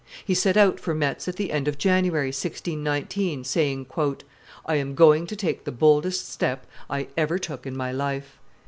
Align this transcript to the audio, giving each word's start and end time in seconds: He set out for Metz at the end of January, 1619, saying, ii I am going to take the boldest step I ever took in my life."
He 0.25 0.33
set 0.33 0.57
out 0.57 0.79
for 0.79 0.95
Metz 0.95 1.27
at 1.27 1.35
the 1.35 1.51
end 1.51 1.67
of 1.67 1.77
January, 1.77 2.29
1619, 2.29 3.43
saying, 3.43 3.85
ii 3.99 4.15
I 4.65 4.75
am 4.77 4.95
going 4.95 5.27
to 5.27 5.35
take 5.35 5.63
the 5.63 5.71
boldest 5.71 6.27
step 6.27 6.65
I 6.89 7.05
ever 7.15 7.37
took 7.37 7.67
in 7.67 7.77
my 7.77 7.91
life." 7.91 8.39